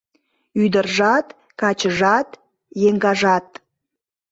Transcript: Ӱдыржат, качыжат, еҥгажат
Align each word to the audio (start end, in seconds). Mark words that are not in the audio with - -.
Ӱдыржат, 0.63 1.27
качыжат, 1.59 2.29
еҥгажат 2.89 3.47